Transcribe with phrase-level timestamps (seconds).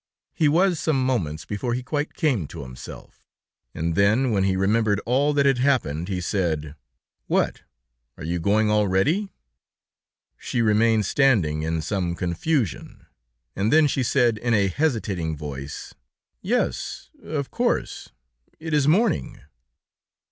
[0.33, 3.23] He was some moments before he quite came to himself,
[3.75, 6.73] and then, when he remembered all that had happened, he said:
[7.27, 7.61] "What!
[8.17, 9.31] Are you going already?"
[10.39, 13.05] She remained standing, in some confusion,
[13.55, 15.93] and then she said, in a hesitating voice:
[16.41, 18.09] "Yes, of course;
[18.59, 19.39] it is morning..."